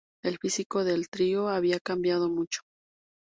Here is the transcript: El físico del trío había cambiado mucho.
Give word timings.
El 0.23 0.39
físico 0.39 0.83
del 0.83 1.09
trío 1.09 1.47
había 1.49 1.79
cambiado 1.79 2.27
mucho. 2.27 2.61